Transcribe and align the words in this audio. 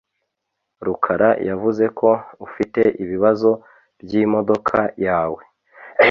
Rukara 0.85 1.29
yavuze 1.49 1.85
ko 1.99 2.09
ufite 2.45 2.81
ibibazo 3.03 3.51
byimodoka 4.03 4.79
yawe. 5.05 5.41